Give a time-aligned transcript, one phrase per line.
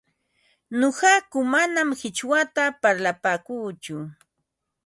[0.79, 3.97] Nuqaku manam qichwata parlapaakuuchu,